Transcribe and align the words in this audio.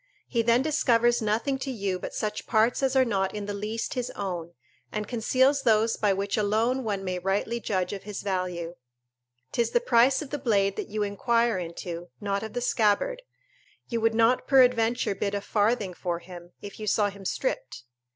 He 0.27 0.41
then 0.41 0.63
discovers 0.63 1.21
nothing 1.21 1.59
to 1.59 1.69
you 1.69 1.99
but 1.99 2.15
such 2.15 2.47
parts 2.47 2.81
as 2.81 2.95
are 2.95 3.05
not 3.05 3.35
in 3.35 3.45
the 3.45 3.53
least 3.53 3.93
his 3.93 4.09
own, 4.15 4.55
and 4.91 5.07
conceals 5.07 5.61
those 5.61 5.95
by 5.95 6.11
which 6.11 6.37
alone 6.37 6.83
one 6.83 7.03
may 7.03 7.19
rightly 7.19 7.59
judge 7.59 7.93
of 7.93 8.01
his 8.01 8.23
value. 8.23 8.73
'Tis 9.51 9.69
the 9.69 9.79
price 9.79 10.23
of 10.23 10.31
the 10.31 10.39
blade 10.39 10.75
that 10.75 10.87
you 10.87 11.03
inquire 11.03 11.59
into, 11.59 12.07
not 12.19 12.41
of 12.41 12.53
the 12.53 12.61
scabbard: 12.61 13.21
you 13.89 14.01
would 14.01 14.15
not 14.15 14.47
peradventure 14.47 15.13
bid 15.13 15.35
a 15.35 15.39
farthing 15.41 15.93
for 15.93 16.17
him, 16.17 16.53
if 16.63 16.79
you 16.79 16.87
saw 16.87 17.11
him 17.11 17.23
stripped. 17.23 17.83